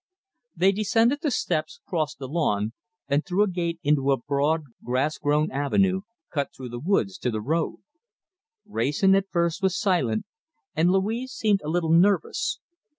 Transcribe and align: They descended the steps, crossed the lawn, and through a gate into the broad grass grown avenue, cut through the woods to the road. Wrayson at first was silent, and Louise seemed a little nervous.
They 0.55 0.71
descended 0.71 1.19
the 1.21 1.29
steps, 1.29 1.79
crossed 1.85 2.17
the 2.17 2.27
lawn, 2.27 2.73
and 3.07 3.23
through 3.23 3.43
a 3.43 3.47
gate 3.47 3.79
into 3.83 4.01
the 4.01 4.17
broad 4.17 4.63
grass 4.83 5.19
grown 5.19 5.51
avenue, 5.51 6.01
cut 6.33 6.49
through 6.57 6.69
the 6.69 6.79
woods 6.79 7.19
to 7.19 7.29
the 7.29 7.39
road. 7.39 7.83
Wrayson 8.65 9.13
at 9.13 9.29
first 9.29 9.61
was 9.61 9.79
silent, 9.79 10.25
and 10.73 10.89
Louise 10.89 11.31
seemed 11.33 11.61
a 11.63 11.69
little 11.69 11.91
nervous. 11.91 12.59